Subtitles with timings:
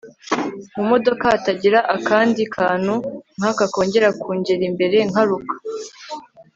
[0.75, 2.93] mumodoka hatagira akandi kantu
[3.37, 5.53] nkaka kongera kungera imbere nkaruka